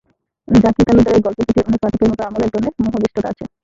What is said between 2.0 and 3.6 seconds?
মতো আমারও একধরনের মোহাবিষ্টতা আছে।